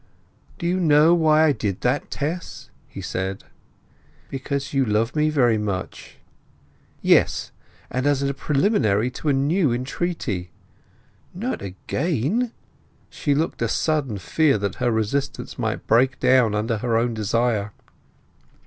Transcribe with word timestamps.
"Do 0.57 0.65
you 0.65 0.79
know 0.79 1.13
why 1.13 1.43
I 1.43 1.51
did 1.51 1.81
that, 1.81 2.09
Tess?" 2.09 2.71
he 2.87 3.01
said. 3.01 3.43
"Because 4.31 4.73
you 4.73 4.83
love 4.83 5.15
me 5.15 5.29
very 5.29 5.59
much!" 5.59 6.17
"Yes, 7.03 7.51
and 7.91 8.07
as 8.07 8.23
a 8.23 8.33
preliminary 8.33 9.11
to 9.11 9.29
a 9.29 9.33
new 9.33 9.71
entreaty." 9.71 10.49
"Not 11.35 11.61
again!" 11.61 12.51
She 13.11 13.35
looked 13.35 13.61
a 13.61 13.67
sudden 13.67 14.17
fear 14.17 14.57
that 14.57 14.77
her 14.81 14.89
resistance 14.89 15.59
might 15.59 15.85
break 15.85 16.19
down 16.19 16.55
under 16.55 16.79
her 16.79 16.97
own 16.97 17.13
desire. 17.13 17.71